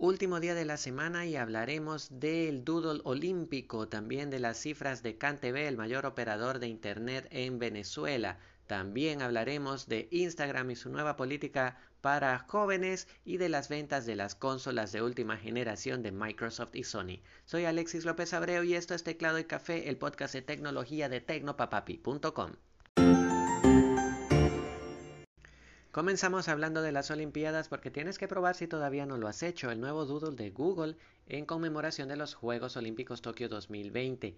último 0.00 0.40
día 0.40 0.54
de 0.54 0.64
la 0.64 0.78
semana 0.78 1.26
y 1.26 1.36
hablaremos 1.36 2.08
del 2.20 2.64
doodle 2.64 3.02
olímpico, 3.04 3.86
también 3.86 4.30
de 4.30 4.40
las 4.40 4.56
cifras 4.56 5.02
de 5.02 5.18
CanTV, 5.18 5.68
el 5.68 5.76
mayor 5.76 6.06
operador 6.06 6.58
de 6.58 6.68
Internet 6.68 7.28
en 7.30 7.58
Venezuela. 7.58 8.38
También 8.66 9.20
hablaremos 9.20 9.88
de 9.88 10.08
Instagram 10.10 10.70
y 10.70 10.76
su 10.76 10.88
nueva 10.88 11.16
política 11.16 11.76
para 12.00 12.38
jóvenes 12.38 13.08
y 13.26 13.36
de 13.36 13.50
las 13.50 13.68
ventas 13.68 14.06
de 14.06 14.16
las 14.16 14.34
consolas 14.34 14.90
de 14.90 15.02
última 15.02 15.36
generación 15.36 16.02
de 16.02 16.12
Microsoft 16.12 16.74
y 16.76 16.84
Sony. 16.84 17.20
Soy 17.44 17.66
Alexis 17.66 18.06
López 18.06 18.32
Abreu 18.32 18.64
y 18.64 18.76
esto 18.76 18.94
es 18.94 19.04
Teclado 19.04 19.38
y 19.38 19.44
Café, 19.44 19.90
el 19.90 19.98
podcast 19.98 20.32
de 20.32 20.40
tecnología 20.40 21.10
de 21.10 21.20
tecnopapapi.com. 21.20 22.52
Comenzamos 25.92 26.46
hablando 26.46 26.82
de 26.82 26.92
las 26.92 27.10
Olimpiadas 27.10 27.68
porque 27.68 27.90
tienes 27.90 28.16
que 28.16 28.28
probar 28.28 28.54
si 28.54 28.68
todavía 28.68 29.06
no 29.06 29.16
lo 29.16 29.26
has 29.26 29.42
hecho 29.42 29.72
el 29.72 29.80
nuevo 29.80 30.04
doodle 30.04 30.36
de 30.36 30.50
Google 30.50 30.94
en 31.26 31.46
conmemoración 31.46 32.08
de 32.08 32.14
los 32.14 32.34
Juegos 32.34 32.76
Olímpicos 32.76 33.22
Tokio 33.22 33.48
2020. 33.48 34.36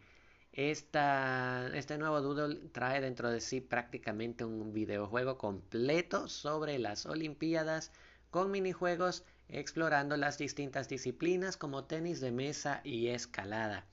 este 0.55 1.99
nuevo 1.99 2.23
doodle 2.23 2.71
trae 2.73 3.03
dentro 3.03 3.31
de 3.31 3.43
sí 3.43 3.61
prácticamente 3.61 4.47
un 4.47 4.73
videojuego 4.73 5.37
completo 5.37 6.27
sobre 6.27 6.79
las 6.79 7.05
Olimpiadas 7.05 7.93
con 8.31 8.51
minijuegos 8.51 9.23
explorando 9.51 10.17
las 10.17 10.39
distintas 10.39 10.89
disciplinas 10.89 11.59
como 11.59 11.85
tenis 11.85 12.23
de 12.23 12.33
mesa 12.33 12.81
y 12.83 13.09
escalada. 13.09 13.85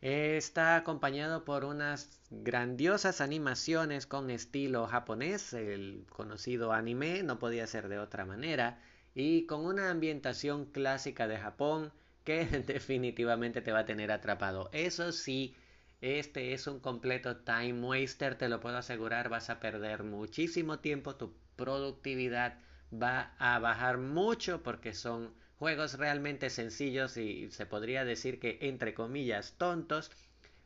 Está 0.00 0.76
acompañado 0.76 1.44
por 1.44 1.64
unas 1.64 2.20
grandiosas 2.30 3.20
animaciones 3.20 4.06
con 4.06 4.30
estilo 4.30 4.86
japonés, 4.86 5.52
el 5.52 6.06
conocido 6.10 6.72
anime, 6.72 7.22
no 7.24 7.38
podía 7.40 7.66
ser 7.66 7.88
de 7.88 7.98
otra 7.98 8.24
manera, 8.24 8.80
y 9.16 9.46
con 9.46 9.64
una 9.64 9.90
ambientación 9.90 10.66
clásica 10.66 11.26
de 11.26 11.38
Japón 11.38 11.92
que 12.22 12.44
definitivamente 12.66 13.62
te 13.62 13.72
va 13.72 13.80
a 13.80 13.86
tener 13.86 14.12
atrapado. 14.12 14.68
Eso 14.72 15.10
sí, 15.10 15.56
este 16.00 16.52
es 16.52 16.66
un 16.66 16.80
completo 16.80 17.38
time 17.38 17.80
waster, 17.80 18.36
te 18.36 18.48
lo 18.48 18.60
puedo 18.60 18.76
asegurar, 18.76 19.28
vas 19.28 19.50
a 19.50 19.58
perder 19.58 20.04
muchísimo 20.04 20.78
tiempo, 20.80 21.16
tu 21.16 21.34
productividad 21.56 22.58
va 22.92 23.34
a 23.38 23.58
bajar 23.58 23.98
mucho 23.98 24.62
porque 24.62 24.92
son 24.94 25.34
juegos 25.64 25.96
realmente 25.96 26.50
sencillos 26.50 27.16
y 27.16 27.50
se 27.50 27.64
podría 27.64 28.04
decir 28.04 28.38
que 28.38 28.58
entre 28.60 28.92
comillas 28.92 29.54
tontos, 29.56 30.10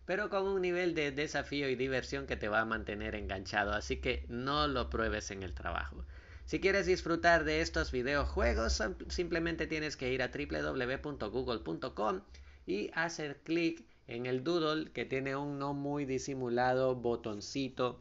pero 0.06 0.28
con 0.28 0.44
un 0.48 0.60
nivel 0.60 0.96
de 0.96 1.12
desafío 1.12 1.68
y 1.68 1.76
diversión 1.76 2.26
que 2.26 2.36
te 2.36 2.48
va 2.48 2.62
a 2.62 2.64
mantener 2.64 3.14
enganchado, 3.14 3.70
así 3.74 3.98
que 3.98 4.26
no 4.28 4.66
lo 4.66 4.90
pruebes 4.90 5.30
en 5.30 5.44
el 5.44 5.54
trabajo. 5.54 6.04
Si 6.46 6.58
quieres 6.58 6.86
disfrutar 6.86 7.44
de 7.44 7.60
estos 7.60 7.92
videojuegos, 7.92 8.82
simplemente 9.06 9.68
tienes 9.68 9.96
que 9.96 10.12
ir 10.12 10.20
a 10.20 10.32
www.google.com 10.32 12.22
y 12.66 12.90
hacer 12.92 13.36
clic 13.44 13.84
en 14.08 14.26
el 14.26 14.42
doodle 14.42 14.90
que 14.90 15.04
tiene 15.04 15.36
un 15.36 15.60
no 15.60 15.74
muy 15.74 16.06
disimulado 16.06 16.96
botoncito 16.96 18.00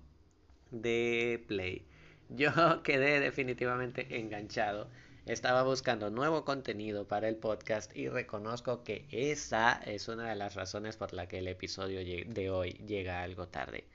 de 0.71 1.45
play. 1.47 1.85
Yo 2.29 2.51
quedé 2.81 3.19
definitivamente 3.19 4.17
enganchado 4.17 4.89
estaba 5.27 5.63
buscando 5.63 6.09
nuevo 6.09 6.45
contenido 6.45 7.07
para 7.07 7.27
el 7.27 7.35
podcast 7.35 7.95
y 7.95 8.07
reconozco 8.07 8.83
que 8.83 9.05
esa 9.11 9.73
es 9.85 10.07
una 10.07 10.29
de 10.29 10.35
las 10.35 10.55
razones 10.55 10.97
por 10.97 11.13
la 11.13 11.27
que 11.27 11.39
el 11.39 11.47
episodio 11.47 11.99
de 11.99 12.49
hoy 12.49 12.73
llega 12.85 13.23
algo 13.23 13.47
tarde. 13.47 13.85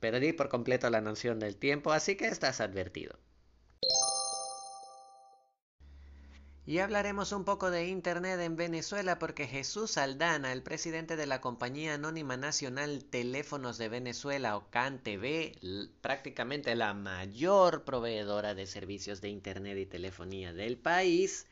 Perdí 0.00 0.32
por 0.32 0.48
completo 0.48 0.88
la 0.90 1.00
noción 1.00 1.38
del 1.40 1.56
tiempo, 1.56 1.92
así 1.92 2.16
que 2.16 2.26
estás 2.26 2.60
advertido. 2.60 3.18
Y 6.68 6.80
hablaremos 6.80 7.32
un 7.32 7.46
poco 7.46 7.70
de 7.70 7.86
Internet 7.86 8.38
en 8.40 8.54
Venezuela 8.54 9.18
porque 9.18 9.46
Jesús 9.46 9.96
Aldana, 9.96 10.52
el 10.52 10.62
presidente 10.62 11.16
de 11.16 11.24
la 11.24 11.40
Compañía 11.40 11.94
Anónima 11.94 12.36
Nacional 12.36 13.06
Teléfonos 13.06 13.78
de 13.78 13.88
Venezuela 13.88 14.54
o 14.54 14.68
CanTV, 14.68 15.56
prácticamente 16.02 16.74
la 16.74 16.92
mayor 16.92 17.84
proveedora 17.84 18.54
de 18.54 18.66
servicios 18.66 19.22
de 19.22 19.30
Internet 19.30 19.78
y 19.78 19.86
telefonía 19.86 20.52
del 20.52 20.76
país, 20.76 21.46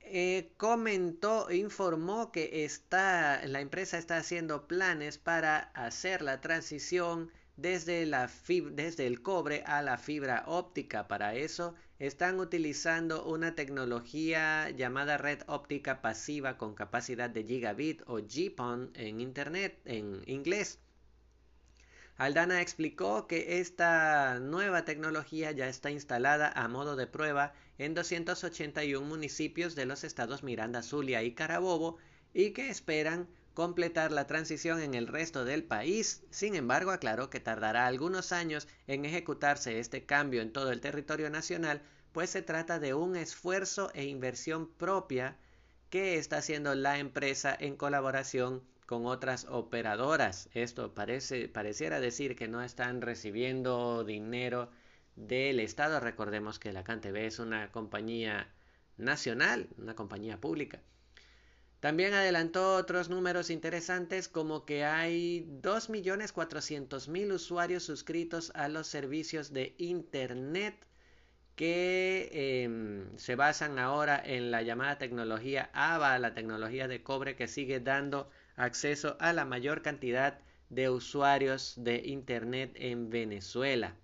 eh, 0.00 0.50
comentó, 0.56 1.48
informó 1.52 2.32
que 2.32 2.64
está, 2.64 3.46
la 3.46 3.60
empresa 3.60 3.96
está 3.96 4.16
haciendo 4.16 4.66
planes 4.66 5.18
para 5.18 5.70
hacer 5.72 6.22
la 6.22 6.40
transición 6.40 7.30
desde, 7.56 8.02
el 8.02 9.22
cobre 9.22 9.62
a 9.66 9.82
la 9.82 9.98
fibra 9.98 10.42
óptica. 10.46 11.06
Para 11.06 11.36
eso 11.36 11.74
están 11.98 12.40
utilizando 12.40 13.24
una 13.24 13.54
tecnología 13.54 14.70
llamada 14.70 15.16
red 15.16 15.40
óptica 15.46 16.02
pasiva 16.02 16.58
con 16.58 16.74
capacidad 16.74 17.30
de 17.30 17.44
gigabit 17.44 18.02
o 18.06 18.16
GPON 18.16 18.90
en 18.94 19.20
Internet 19.20 19.80
en 19.86 20.22
inglés. 20.26 20.78
Aldana 22.18 22.62
explicó 22.62 23.26
que 23.26 23.60
esta 23.60 24.38
nueva 24.40 24.84
tecnología 24.84 25.52
ya 25.52 25.68
está 25.68 25.90
instalada 25.90 26.50
a 26.50 26.66
modo 26.68 26.96
de 26.96 27.06
prueba 27.06 27.52
en 27.78 27.94
281 27.94 29.06
municipios 29.06 29.74
de 29.74 29.84
los 29.84 30.02
estados 30.02 30.42
Miranda, 30.42 30.82
Zulia 30.82 31.22
y 31.22 31.32
Carabobo 31.32 31.98
y 32.32 32.52
que 32.52 32.70
esperan 32.70 33.28
completar 33.56 34.12
la 34.12 34.26
transición 34.26 34.82
en 34.82 34.92
el 34.92 35.06
resto 35.06 35.46
del 35.46 35.64
país. 35.64 36.22
Sin 36.30 36.54
embargo, 36.54 36.90
aclaró 36.90 37.30
que 37.30 37.40
tardará 37.40 37.86
algunos 37.86 38.30
años 38.30 38.68
en 38.86 39.06
ejecutarse 39.06 39.80
este 39.80 40.04
cambio 40.04 40.42
en 40.42 40.52
todo 40.52 40.70
el 40.72 40.82
territorio 40.82 41.30
nacional, 41.30 41.80
pues 42.12 42.28
se 42.28 42.42
trata 42.42 42.78
de 42.78 42.92
un 42.92 43.16
esfuerzo 43.16 43.90
e 43.94 44.04
inversión 44.04 44.68
propia 44.68 45.38
que 45.88 46.18
está 46.18 46.36
haciendo 46.36 46.74
la 46.74 46.98
empresa 46.98 47.56
en 47.58 47.76
colaboración 47.76 48.62
con 48.84 49.06
otras 49.06 49.46
operadoras. 49.48 50.50
Esto 50.52 50.92
pareciera 50.92 51.98
decir 51.98 52.36
que 52.36 52.48
no 52.48 52.62
están 52.62 53.00
recibiendo 53.00 54.04
dinero 54.04 54.68
del 55.14 55.60
Estado. 55.60 55.98
Recordemos 55.98 56.58
que 56.58 56.74
la 56.74 56.84
CanTV 56.84 57.16
es 57.24 57.38
una 57.38 57.72
compañía 57.72 58.52
nacional, 58.98 59.70
una 59.78 59.94
compañía 59.94 60.38
pública. 60.42 60.82
También 61.80 62.14
adelantó 62.14 62.74
otros 62.76 63.08
números 63.08 63.50
interesantes 63.50 64.28
como 64.28 64.64
que 64.64 64.84
hay 64.84 65.46
2.400.000 65.62 67.32
usuarios 67.32 67.82
suscritos 67.84 68.50
a 68.54 68.68
los 68.68 68.86
servicios 68.86 69.52
de 69.52 69.74
Internet 69.78 70.86
que 71.54 72.28
em, 72.64 73.16
se 73.16 73.34
basan 73.34 73.78
ahora 73.78 74.20
en 74.24 74.50
la 74.50 74.62
llamada 74.62 74.98
tecnología 74.98 75.70
AVA, 75.72 76.18
la 76.18 76.34
tecnología 76.34 76.88
de 76.88 77.02
cobre 77.02 77.34
que 77.36 77.48
sigue 77.48 77.80
dando 77.80 78.30
acceso 78.56 79.16
a 79.20 79.32
la 79.32 79.44
mayor 79.44 79.82
cantidad 79.82 80.38
de 80.68 80.90
usuarios 80.90 81.74
de 81.78 82.02
Internet 82.04 82.72
en 82.76 83.10
Venezuela. 83.10 83.94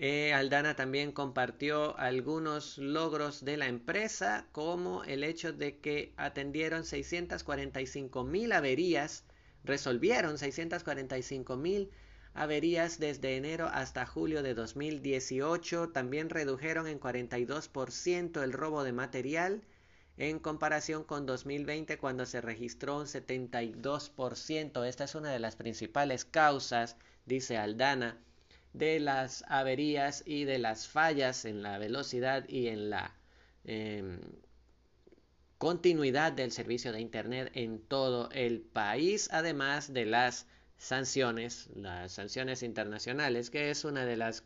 Eh, 0.00 0.32
Aldana 0.32 0.76
también 0.76 1.10
compartió 1.10 1.98
algunos 1.98 2.78
logros 2.78 3.44
de 3.44 3.56
la 3.56 3.66
empresa, 3.66 4.46
como 4.52 5.02
el 5.02 5.24
hecho 5.24 5.52
de 5.52 5.78
que 5.78 6.12
atendieron 6.16 6.84
645 6.84 8.22
mil 8.22 8.52
averías, 8.52 9.24
resolvieron 9.64 10.38
645 10.38 11.56
mil 11.56 11.90
averías 12.32 13.00
desde 13.00 13.36
enero 13.36 13.66
hasta 13.66 14.06
julio 14.06 14.44
de 14.44 14.54
2018. 14.54 15.88
También 15.90 16.30
redujeron 16.30 16.86
en 16.86 17.00
42% 17.00 18.42
el 18.44 18.52
robo 18.52 18.84
de 18.84 18.92
material 18.92 19.62
en 20.16 20.38
comparación 20.38 21.02
con 21.02 21.26
2020 21.26 21.98
cuando 21.98 22.24
se 22.24 22.40
registró 22.40 22.98
un 22.98 23.06
72%. 23.06 24.86
Esta 24.86 25.04
es 25.04 25.14
una 25.16 25.32
de 25.32 25.40
las 25.40 25.56
principales 25.56 26.24
causas, 26.24 26.96
dice 27.26 27.56
Aldana, 27.56 28.16
de 28.78 29.00
las 29.00 29.44
averías 29.48 30.22
y 30.24 30.44
de 30.44 30.58
las 30.58 30.86
fallas 30.86 31.44
en 31.44 31.62
la 31.62 31.78
velocidad 31.78 32.48
y 32.48 32.68
en 32.68 32.90
la 32.90 33.14
em, 33.64 34.20
continuidad 35.58 36.32
del 36.32 36.52
servicio 36.52 36.92
de 36.92 37.00
Internet 37.00 37.50
en 37.54 37.80
todo 37.80 38.30
el 38.32 38.60
país, 38.60 39.28
además 39.32 39.92
de 39.92 40.06
las 40.06 40.46
sanciones, 40.76 41.68
las 41.74 42.12
sanciones 42.12 42.62
internacionales, 42.62 43.50
que 43.50 43.70
es 43.70 43.84
una 43.84 44.06
de 44.06 44.16
las 44.16 44.44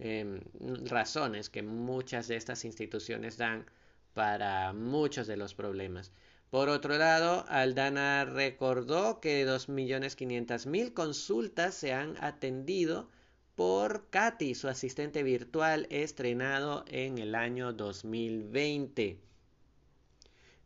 em, 0.00 0.40
razones 0.86 1.48
que 1.50 1.62
muchas 1.62 2.26
de 2.28 2.36
estas 2.36 2.64
instituciones 2.64 3.36
dan 3.36 3.66
para 4.14 4.72
muchos 4.72 5.26
de 5.28 5.36
los 5.36 5.54
problemas. 5.54 6.12
Por 6.50 6.68
otro 6.68 6.98
lado, 6.98 7.44
Aldana 7.48 8.24
recordó 8.24 9.20
que 9.20 9.46
2.500.000 9.46 10.92
consultas 10.94 11.74
se 11.74 11.92
han 11.92 12.16
atendido 12.20 13.08
por 13.54 14.08
Katy, 14.10 14.54
su 14.54 14.68
asistente 14.68 15.22
virtual 15.22 15.86
estrenado 15.90 16.84
en 16.88 17.18
el 17.18 17.34
año 17.34 17.72
2020. 17.72 19.18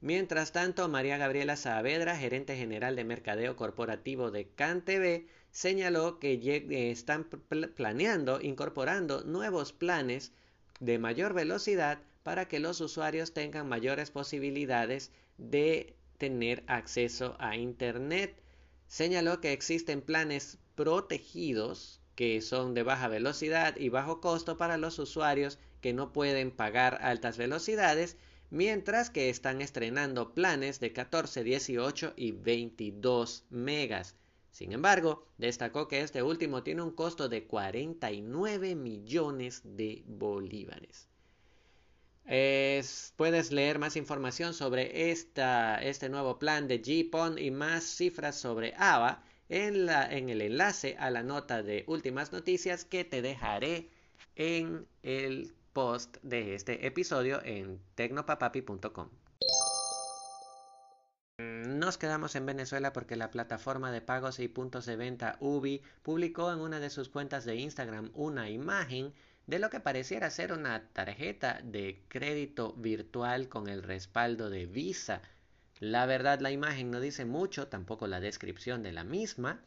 Mientras 0.01 0.53
tanto, 0.53 0.87
María 0.89 1.17
Gabriela 1.17 1.57
Saavedra, 1.57 2.17
gerente 2.17 2.57
general 2.57 2.95
de 2.95 3.05
mercadeo 3.05 3.57
corporativo 3.57 4.31
de 4.31 4.47
CanTV, 4.49 5.27
señaló 5.51 6.19
que 6.19 6.67
están 6.91 7.25
planeando 7.75 8.41
incorporando 8.43 9.25
nuevos 9.25 9.73
planes 9.73 10.33
de 10.81 10.99
mayor 10.99 11.33
velocidad 11.33 12.01
para 12.23 12.49
que 12.49 12.61
los 12.61 12.81
usuarios 12.81 13.33
tengan 13.33 13.69
mayores 13.69 14.11
posibilidades 14.11 15.11
de 15.39 15.97
tener 16.19 16.65
acceso 16.67 17.37
a 17.39 17.57
Internet. 17.57 18.43
Señaló 18.87 19.41
que 19.41 19.53
existen 19.53 20.03
planes 20.03 20.59
protegidos 20.75 22.01
que 22.15 22.41
son 22.41 22.75
de 22.75 22.83
baja 22.83 23.09
velocidad 23.09 23.77
y 23.77 23.89
bajo 23.89 24.21
costo 24.21 24.57
para 24.57 24.77
los 24.77 24.99
usuarios 24.99 25.59
que 25.81 25.93
no 25.93 26.13
pueden 26.13 26.51
pagar 26.51 26.99
altas 27.03 27.37
velocidades, 27.37 28.17
mientras 28.51 29.11
que 29.11 29.31
están 29.31 29.61
estrenando 29.61 30.33
planes 30.33 30.81
de 30.81 30.93
14, 30.93 31.45
18 31.45 32.15
y 32.17 32.33
22 32.33 33.45
megas. 33.51 34.15
Sin 34.51 34.73
embargo, 34.73 35.27
destacó 35.37 35.89
que 35.89 36.01
este 36.01 36.23
último 36.23 36.63
tiene 36.63 36.83
un 36.83 36.93
costo 36.93 37.29
de 37.29 37.45
49 37.45 38.77
millones 38.77 39.63
de 39.65 40.05
bolívares. 40.07 41.09
puedes 43.17 43.51
leer 43.51 43.81
más 43.81 43.97
información 43.97 44.55
sobre 44.55 45.11
este 45.11 46.09
nuevo 46.09 46.39
plan 46.39 46.69
de 46.69 46.79
GPON 46.79 47.39
y 47.39 47.51
más 47.51 47.83
cifras 47.83 48.37
sobre 48.37 48.75
AVA 48.77 49.25
en, 49.49 50.29
el 50.29 50.41
enlace 50.41 50.97
a 50.99 51.11
la 51.11 51.23
nota 51.23 51.63
de 51.63 51.85
últimas 51.87 52.33
noticias 52.33 52.85
que 52.85 53.05
te 53.05 53.23
dejaré 53.23 53.89
en 54.37 54.87
el 55.03 55.53
post 55.73 56.17
de 56.23 56.55
este 56.55 56.87
episodio 56.87 57.41
en 57.45 57.81
tecnopapapi.com. 57.95 59.09
Nos 61.39 61.99
quedamos 61.99 62.37
en 62.37 62.47
Venezuela 62.47 62.93
porque 62.93 63.17
la 63.17 63.31
plataforma 63.31 63.91
de 63.91 64.01
pagos 64.01 64.39
y 64.39 64.47
puntos 64.49 64.87
de 64.87 64.97
venta 64.97 65.37
Ubi 65.41 65.83
publicó 66.03 66.53
en 66.53 66.61
una 66.61 66.79
de 66.79 66.91
sus 66.91 67.09
cuentas 67.09 67.45
de 67.45 67.57
Instagram 67.57 68.11
una 68.15 68.49
imagen 68.49 69.13
de 69.47 69.59
lo 69.59 69.69
que 69.69 69.81
pareciera 69.81 70.31
ser 70.31 70.53
una 70.53 70.89
tarjeta 70.93 71.61
de 71.63 72.03
crédito 72.09 72.73
virtual 72.75 73.49
con 73.49 73.69
el 73.69 73.83
respaldo 73.83 74.49
de 74.49 74.67
Visa. 74.67 75.21
La 75.85 76.07
verdad 76.07 76.41
la 76.41 76.51
imagen 76.51 76.91
no 76.91 76.99
dice 76.99 77.27
mucho, 77.27 77.69
tampoco 77.69 78.07
la 78.07 78.19
descripción 78.19 78.83
de 78.83 78.91
la 78.91 79.05
misma, 79.05 79.61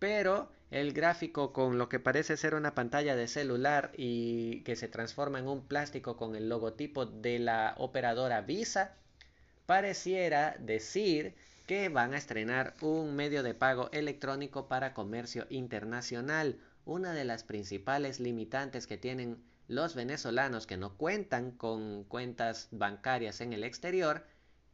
pero 0.00 0.50
el 0.72 0.92
gráfico 0.92 1.52
con 1.52 1.78
lo 1.78 1.88
que 1.88 2.00
parece 2.00 2.36
ser 2.36 2.56
una 2.56 2.74
pantalla 2.74 3.14
de 3.14 3.28
celular 3.28 3.92
y 3.96 4.64
que 4.64 4.74
se 4.74 4.88
transforma 4.88 5.38
en 5.38 5.46
un 5.46 5.64
plástico 5.64 6.16
con 6.16 6.34
el 6.34 6.48
logotipo 6.48 7.06
de 7.06 7.38
la 7.38 7.76
operadora 7.78 8.40
Visa 8.40 8.96
pareciera 9.64 10.56
decir 10.58 11.36
que 11.68 11.88
van 11.88 12.14
a 12.14 12.18
estrenar 12.18 12.74
un 12.80 13.14
medio 13.14 13.44
de 13.44 13.54
pago 13.54 13.90
electrónico 13.92 14.66
para 14.66 14.92
comercio 14.92 15.46
internacional. 15.50 16.58
Una 16.84 17.12
de 17.12 17.24
las 17.24 17.44
principales 17.44 18.18
limitantes 18.18 18.88
que 18.88 18.98
tienen 18.98 19.40
los 19.68 19.94
venezolanos 19.94 20.66
que 20.66 20.78
no 20.78 20.96
cuentan 20.96 21.52
con 21.52 22.02
cuentas 22.02 22.66
bancarias 22.72 23.40
en 23.40 23.52
el 23.52 23.62
exterior 23.62 24.24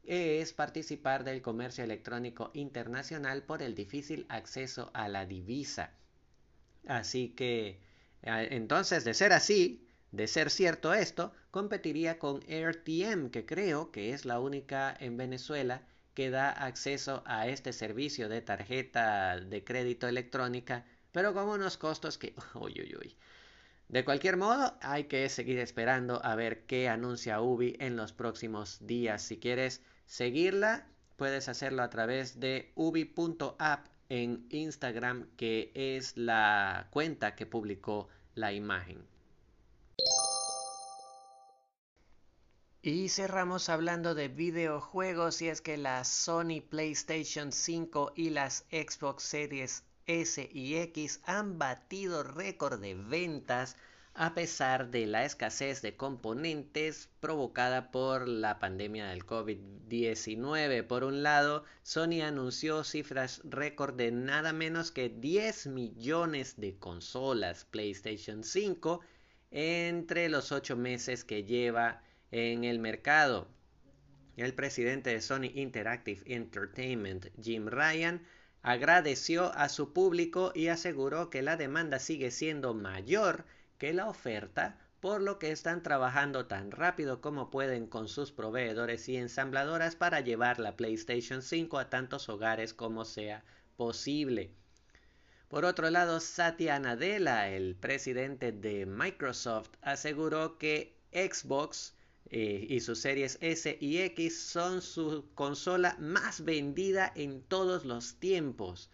es 0.06 0.53
participar 0.53 1.25
del 1.25 1.43
comercio 1.43 1.85
electrónico 1.85 2.51
internacional 2.55 3.43
por 3.43 3.62
el 3.62 3.75
difícil 3.75 4.27
acceso 4.29 4.91
a 4.95 5.09
la 5.09 5.27
divisa. 5.27 5.91
Así 6.87 7.31
que, 7.31 7.79
entonces, 8.23 9.05
de 9.05 9.15
ser 9.15 9.33
así, 9.33 9.87
de 10.12 10.27
ser 10.29 10.51
cierto 10.51 10.95
esto, 10.95 11.33
competiría 11.51 12.19
con 12.19 12.41
AirTM, 12.49 13.31
que 13.31 13.47
creo 13.47 13.91
que 13.91 14.12
es 14.12 14.25
la 14.25 14.41
única 14.41 14.95
en 15.01 15.17
Venezuela 15.17 15.83
que 16.15 16.31
da 16.31 16.51
acceso 16.51 17.23
a 17.27 17.49
este 17.49 17.73
servicio 17.73 18.29
de 18.29 18.41
tarjeta 18.41 19.41
de 19.41 19.65
crédito 19.65 20.06
electrónica, 20.06 20.85
pero 21.12 21.35
con 21.35 21.49
unos 21.49 21.77
costos 21.77 22.19
que... 22.19 22.35
Uy, 22.55 22.75
uy, 22.81 22.97
uy. 23.01 23.17
De 23.89 24.05
cualquier 24.05 24.37
modo, 24.37 24.77
hay 24.81 25.05
que 25.05 25.29
seguir 25.29 25.59
esperando 25.59 26.25
a 26.25 26.35
ver 26.35 26.65
qué 26.67 26.89
anuncia 26.89 27.41
Ubi 27.41 27.77
en 27.79 27.97
los 27.97 28.13
próximos 28.13 28.79
días. 28.87 29.23
Si 29.23 29.39
quieres 29.39 29.83
seguirla, 30.07 30.87
puedes 31.17 31.49
hacerlo 31.49 31.83
a 31.83 31.91
través 31.91 32.41
de 32.41 32.73
ubi.app 32.75 33.87
en 34.09 34.47
Instagram, 34.51 35.29
que 35.37 35.71
es 35.75 36.17
la 36.17 36.89
cuenta 36.91 37.35
que 37.35 37.47
publicó 37.47 38.09
la 38.35 38.53
imagen. 38.53 39.07
Y 42.83 43.09
cerramos 43.09 43.71
hablando 43.71 44.15
de 44.15 44.29
videojuegos 44.29 45.41
y 45.41 45.49
es 45.49 45.63
que 45.63 45.79
la 45.79 46.05
Sony 46.05 46.61
PlayStation 46.69 47.51
5 47.51 48.13
y 48.15 48.29
las 48.29 48.67
Xbox 48.71 49.23
Series 49.23 49.85
S 50.06 50.49
y 50.53 50.77
X 50.77 51.21
han 51.25 51.59
batido 51.59 52.23
récord 52.23 52.81
de 52.81 52.95
ventas 52.95 53.77
a 54.17 54.33
pesar 54.33 54.91
de 54.91 55.06
la 55.06 55.25
escasez 55.25 55.83
de 55.83 55.97
componentes 55.97 57.09
provocada 57.19 57.91
por 57.91 58.29
la 58.29 58.61
pandemia 58.61 59.09
del 59.09 59.27
COVID-19. 59.27 60.87
Por 60.87 61.03
un 61.03 61.25
lado, 61.25 61.65
Sony 61.83 62.23
anunció 62.23 62.85
cifras 62.85 63.41
récord 63.43 63.97
de 63.97 64.12
nada 64.12 64.53
menos 64.53 64.93
que 64.93 65.09
10 65.09 65.67
millones 65.67 66.55
de 66.59 66.79
consolas 66.79 67.65
PlayStation 67.65 68.45
5 68.45 69.01
entre 69.51 70.29
los 70.29 70.53
8 70.53 70.77
meses 70.77 71.25
que 71.25 71.43
lleva 71.43 72.03
en 72.31 72.62
el 72.62 72.79
mercado. 72.79 73.49
El 74.37 74.55
presidente 74.55 75.11
de 75.11 75.21
Sony 75.21 75.51
Interactive 75.55 76.23
Entertainment, 76.27 77.27
Jim 77.41 77.67
Ryan, 77.67 78.25
agradeció 78.65 79.55
a 79.55 79.69
su 79.69 79.93
público 79.93 80.51
y 80.55 80.69
aseguró 80.69 81.29
que 81.29 81.43
la 81.43 81.59
demanda 81.59 81.99
sigue 81.99 82.31
siendo 82.31 82.73
mayor 82.73 83.45
que 83.77 83.93
la 83.93 84.09
oferta, 84.09 84.79
por 85.01 85.21
lo 85.21 85.39
que 85.39 85.53
están 85.53 85.83
trabajando 85.83 86.47
tan 86.47 86.71
rápido 86.71 87.21
como 87.21 87.51
pueden 87.51 87.87
con 87.87 88.09
sus 88.09 88.33
proveedores 88.33 89.07
y 89.11 89.19
ensambladoras 89.19 89.97
para 89.97 90.21
llevar 90.21 90.59
la 90.61 90.77
PlayStation 90.77 91.43
5 91.43 91.79
a 91.79 91.91
tantos 91.91 92.31
hogares 92.31 92.73
como 92.73 93.05
sea 93.05 93.45
posible. 93.77 94.51
Por 95.49 95.67
otro 95.67 95.91
lado, 95.91 96.19
Satya 96.19 96.79
Nadella, 96.79 97.51
el 97.51 97.77
presidente 97.77 98.51
de 98.51 98.87
Microsoft, 98.87 99.69
aseguró 99.83 100.57
que 100.57 100.97
Xbox 101.13 101.94
eh, 102.31 102.67
y 102.69 102.81
sus 102.81 103.00
series 103.00 103.38
S 103.41 103.76
y 103.81 103.99
X 103.99 104.41
son 104.41 104.82
su 104.82 105.26
consola 105.35 105.97
más 105.99 106.44
vendida 106.44 107.12
en 107.15 107.43
todos 107.43 107.85
los 107.85 108.17
tiempos. 108.19 108.91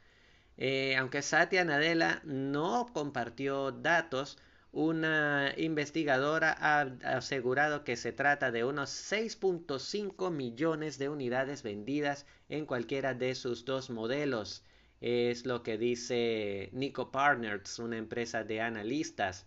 Eh, 0.56 0.96
aunque 0.96 1.22
Satya 1.22 1.64
Nadella 1.64 2.20
no 2.24 2.86
compartió 2.92 3.72
datos, 3.72 4.36
una 4.72 5.52
investigadora 5.56 6.52
ha 6.52 6.82
asegurado 7.16 7.82
que 7.82 7.96
se 7.96 8.12
trata 8.12 8.52
de 8.52 8.64
unos 8.64 8.90
6.5 8.90 10.30
millones 10.30 10.98
de 10.98 11.08
unidades 11.08 11.62
vendidas 11.62 12.26
en 12.48 12.66
cualquiera 12.66 13.14
de 13.14 13.34
sus 13.34 13.64
dos 13.64 13.90
modelos. 13.90 14.64
Es 15.00 15.46
lo 15.46 15.62
que 15.62 15.78
dice 15.78 16.68
Nico 16.72 17.10
Partners, 17.10 17.78
una 17.78 17.96
empresa 17.96 18.44
de 18.44 18.60
analistas. 18.60 19.46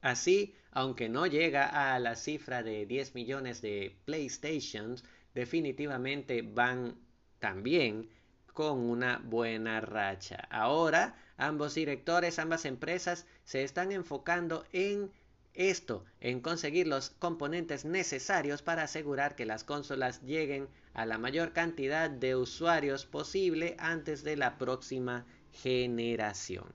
Así, 0.00 0.54
aunque 0.72 1.08
no 1.08 1.26
llega 1.26 1.94
a 1.94 1.98
la 1.98 2.14
cifra 2.14 2.62
de 2.62 2.86
10 2.86 3.14
millones 3.14 3.62
de 3.62 3.96
PlayStations, 4.04 5.04
definitivamente 5.34 6.42
van 6.42 6.96
también 7.38 8.08
con 8.52 8.78
una 8.78 9.18
buena 9.24 9.80
racha. 9.80 10.46
Ahora, 10.50 11.14
ambos 11.36 11.74
directores, 11.74 12.38
ambas 12.38 12.64
empresas 12.64 13.26
se 13.44 13.62
están 13.62 13.92
enfocando 13.92 14.64
en 14.72 15.10
esto, 15.54 16.04
en 16.20 16.40
conseguir 16.40 16.86
los 16.86 17.10
componentes 17.10 17.84
necesarios 17.84 18.62
para 18.62 18.84
asegurar 18.84 19.34
que 19.34 19.46
las 19.46 19.64
consolas 19.64 20.22
lleguen 20.22 20.68
a 20.94 21.06
la 21.06 21.18
mayor 21.18 21.52
cantidad 21.52 22.10
de 22.10 22.36
usuarios 22.36 23.06
posible 23.06 23.76
antes 23.78 24.22
de 24.24 24.36
la 24.36 24.58
próxima 24.58 25.24
generación. 25.52 26.66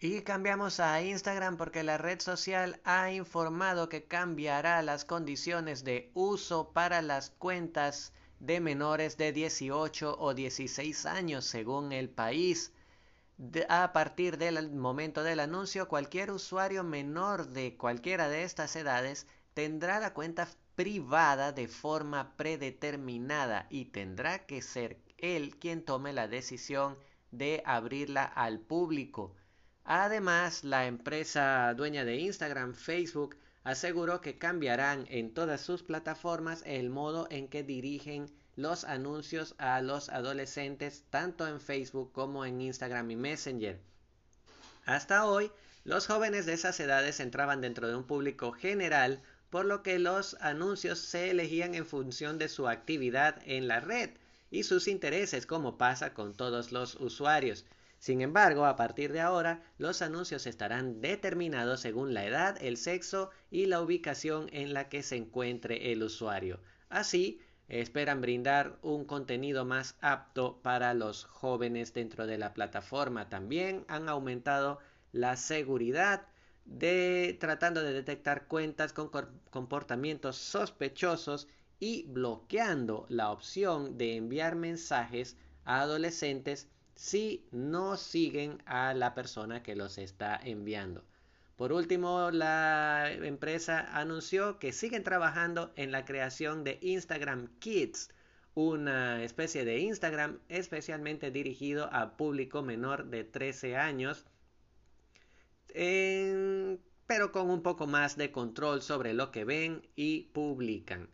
Y 0.00 0.22
cambiamos 0.22 0.78
a 0.78 1.02
Instagram 1.02 1.56
porque 1.56 1.82
la 1.82 1.98
red 1.98 2.20
social 2.20 2.80
ha 2.84 3.10
informado 3.10 3.88
que 3.88 4.04
cambiará 4.04 4.80
las 4.80 5.04
condiciones 5.04 5.82
de 5.82 6.12
uso 6.14 6.70
para 6.72 7.02
las 7.02 7.30
cuentas 7.30 8.12
de 8.38 8.60
menores 8.60 9.16
de 9.16 9.32
18 9.32 10.16
o 10.16 10.34
16 10.34 11.04
años 11.04 11.46
según 11.46 11.90
el 11.90 12.10
país. 12.10 12.72
a 13.68 13.92
partir 13.92 14.38
del 14.38 14.70
momento 14.70 15.24
del 15.24 15.40
anuncio, 15.40 15.88
cualquier 15.88 16.30
usuario 16.30 16.84
menor 16.84 17.48
de 17.48 17.76
cualquiera 17.76 18.28
de 18.28 18.44
estas 18.44 18.76
edades 18.76 19.26
tendrá 19.52 19.98
la 19.98 20.14
cuenta 20.14 20.46
privada 20.76 21.50
de 21.50 21.66
forma 21.66 22.36
predeterminada 22.36 23.66
y 23.68 23.86
tendrá 23.86 24.46
que 24.46 24.62
ser 24.62 25.00
él 25.16 25.56
quien 25.58 25.84
tome 25.84 26.12
la 26.12 26.28
decisión 26.28 26.96
de 27.32 27.64
abrirla 27.66 28.22
al 28.22 28.60
público. 28.60 29.34
Además, 29.90 30.64
la 30.64 30.86
empresa 30.86 31.72
dueña 31.74 32.04
de 32.04 32.16
Instagram, 32.16 32.74
Facebook, 32.74 33.36
aseguró 33.64 34.20
que 34.20 34.36
cambiarán 34.36 35.06
en 35.08 35.32
todas 35.32 35.62
sus 35.62 35.82
plataformas 35.82 36.62
el 36.66 36.90
modo 36.90 37.26
en 37.30 37.48
que 37.48 37.62
dirigen 37.62 38.30
los 38.54 38.84
anuncios 38.84 39.54
a 39.56 39.80
los 39.80 40.10
adolescentes 40.10 41.04
tanto 41.08 41.48
en 41.48 41.58
Facebook 41.58 42.12
como 42.12 42.44
en 42.44 42.60
Instagram 42.60 43.10
y 43.12 43.16
Messenger. 43.16 43.80
Hasta 44.84 45.24
hoy, 45.24 45.50
Los 45.84 46.06
jóvenes 46.06 46.44
de 46.44 46.52
esas 46.52 46.78
edades 46.80 47.18
entraban 47.18 47.62
dentro 47.62 47.88
de 47.88 47.96
un 47.96 48.04
público 48.04 48.52
general, 48.52 49.22
por 49.48 49.64
lo 49.64 49.82
que 49.82 49.98
los 49.98 50.36
anuncios 50.40 50.98
se 50.98 51.30
elegían 51.30 51.74
en 51.74 51.86
función 51.86 52.36
de 52.36 52.50
su 52.50 52.68
actividad 52.68 53.40
en 53.46 53.68
la 53.68 53.80
red 53.80 54.10
y 54.50 54.64
sus 54.64 54.86
intereses, 54.86 55.46
como 55.46 55.78
pasa 55.78 56.12
con 56.12 56.34
todos 56.34 56.72
los 56.72 56.96
usuarios. 56.96 57.64
Sin 57.98 58.20
embargo, 58.20 58.64
a 58.64 58.76
partir 58.76 59.12
de 59.12 59.20
ahora, 59.20 59.62
los 59.76 60.02
anuncios 60.02 60.46
estarán 60.46 61.00
determinados 61.00 61.80
según 61.80 62.14
la 62.14 62.24
edad, 62.24 62.56
el 62.60 62.76
sexo 62.76 63.30
y 63.50 63.66
la 63.66 63.80
ubicación 63.80 64.48
en 64.52 64.72
la 64.72 64.88
que 64.88 65.02
se 65.02 65.16
encuentre 65.16 65.92
el 65.92 66.02
usuario. 66.02 66.60
Así, 66.88 67.40
esperan 67.68 68.20
brindar 68.20 68.78
un 68.82 69.04
contenido 69.04 69.64
más 69.64 69.96
apto 70.00 70.60
para 70.62 70.94
los 70.94 71.24
jóvenes 71.24 71.92
dentro 71.92 72.26
de 72.26 72.38
la 72.38 72.54
plataforma. 72.54 73.28
También 73.28 73.84
han 73.88 74.08
aumentado 74.08 74.78
la 75.12 75.36
seguridad 75.36 76.26
tratando 77.38 77.82
de 77.82 77.92
detectar 77.92 78.46
cuentas 78.46 78.92
con 78.92 79.10
comportamientos 79.50 80.36
sospechosos 80.36 81.48
y 81.80 82.04
bloqueando 82.08 83.06
la 83.08 83.30
opción 83.30 83.96
de 83.96 84.16
enviar 84.16 84.54
mensajes 84.54 85.36
a 85.64 85.80
adolescentes 85.80 86.68
si 86.98 87.46
no 87.52 87.96
siguen 87.96 88.60
a 88.66 88.92
la 88.92 89.14
persona 89.14 89.62
que 89.62 89.76
los 89.76 89.98
está 89.98 90.36
enviando. 90.42 91.04
Por 91.54 91.72
último, 91.72 92.32
la 92.32 93.12
empresa 93.12 93.96
anunció 93.96 94.58
que 94.58 94.72
siguen 94.72 95.04
trabajando 95.04 95.72
en 95.76 95.92
la 95.92 96.04
creación 96.04 96.64
de 96.64 96.80
Instagram 96.82 97.56
Kids, 97.60 98.10
una 98.54 99.22
especie 99.22 99.64
de 99.64 99.78
Instagram 99.78 100.40
especialmente 100.48 101.30
dirigido 101.30 101.88
a 101.92 102.16
público 102.16 102.62
menor 102.62 103.04
de 103.04 103.22
13 103.22 103.76
años, 103.76 104.26
pero 105.72 107.30
con 107.30 107.48
un 107.48 107.62
poco 107.62 107.86
más 107.86 108.16
de 108.16 108.32
control 108.32 108.82
sobre 108.82 109.14
lo 109.14 109.30
que 109.30 109.44
ven 109.44 109.86
y 109.94 110.22
publican. 110.32 111.08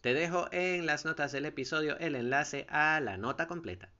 Te 0.00 0.14
dejo 0.14 0.46
en 0.52 0.86
las 0.86 1.04
notas 1.04 1.32
del 1.32 1.44
episodio 1.44 1.98
el 1.98 2.14
enlace 2.14 2.66
a 2.68 3.00
la 3.00 3.16
nota 3.16 3.48
completa. 3.48 3.90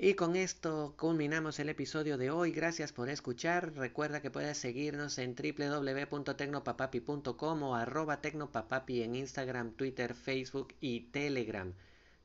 Y 0.00 0.14
con 0.14 0.36
esto 0.36 0.94
culminamos 0.96 1.58
el 1.58 1.70
episodio 1.70 2.18
de 2.18 2.30
hoy. 2.30 2.52
Gracias 2.52 2.92
por 2.92 3.08
escuchar. 3.08 3.74
Recuerda 3.74 4.22
que 4.22 4.30
puedes 4.30 4.56
seguirnos 4.56 5.18
en 5.18 5.34
www.tecnopapapi.com 5.34 7.62
o 7.64 7.74
arroba 7.74 8.20
tecnopapapi 8.20 9.02
en 9.02 9.16
Instagram, 9.16 9.72
Twitter, 9.72 10.14
Facebook 10.14 10.72
y 10.80 11.10
Telegram. 11.10 11.74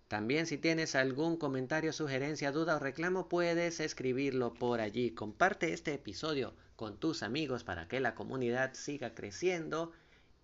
También 0.07 0.45
si 0.45 0.59
tienes 0.59 0.93
algún 0.93 1.35
comentario, 1.35 1.93
sugerencia, 1.93 2.51
duda 2.51 2.75
o 2.75 2.79
reclamo, 2.79 3.27
puedes 3.27 3.79
escribirlo 3.79 4.53
por 4.53 4.79
allí. 4.79 5.09
Comparte 5.09 5.73
este 5.73 5.95
episodio 5.95 6.53
con 6.75 6.99
tus 6.99 7.23
amigos 7.23 7.63
para 7.63 7.87
que 7.87 7.99
la 7.99 8.13
comunidad 8.13 8.75
siga 8.75 9.15
creciendo 9.15 9.93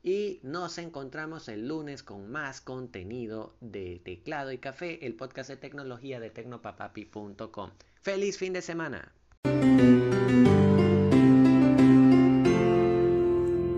y 0.04 0.40
nos 0.44 0.78
encontramos 0.78 1.48
el 1.50 1.68
lunes 1.68 2.04
con 2.04 2.32
más 2.32 2.62
contenido 2.62 3.56
de 3.62 4.02
Teclado 4.04 4.52
y 4.52 4.58
Café, 4.58 5.06
el 5.06 5.16
podcast 5.16 5.50
de 5.50 5.58
tecnología 5.58 6.20
de 6.20 6.30
tecnopapapi.com. 6.30 7.72
¡Feliz 8.02 8.38
fin 8.38 8.54
de 8.54 8.62
semana! 8.62 9.14